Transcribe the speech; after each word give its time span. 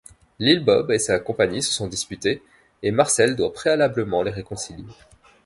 Little 0.39 0.63
Bob 0.63 0.89
et 0.89 0.97
sa 0.97 1.19
compagne 1.19 1.61
se 1.61 1.71
sont 1.71 1.85
disputés 1.85 2.41
et 2.81 2.89
Marcel 2.89 3.35
doit 3.35 3.53
préalablement 3.53 4.23
les 4.23 4.31
réconcilier. 4.31 4.83